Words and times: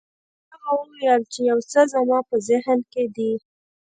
هغه 0.51 0.71
وویل 0.79 1.21
چې 1.33 1.39
یو 1.49 1.59
څه 1.71 1.81
زما 1.93 2.19
په 2.29 2.35
ذهن 2.49 2.79
کې 2.91 3.03
دي. 3.15 3.31